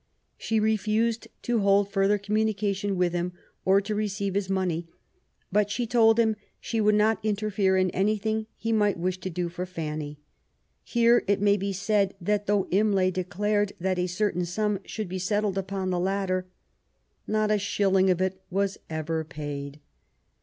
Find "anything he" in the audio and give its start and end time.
7.91-8.71